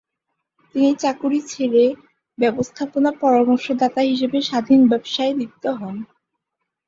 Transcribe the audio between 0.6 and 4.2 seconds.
তিনি চাকুরি ছেড়ে ব্যবস্থাপনায় পরামর্শদাতা